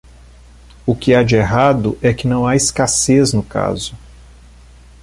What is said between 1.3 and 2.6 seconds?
errado é que não há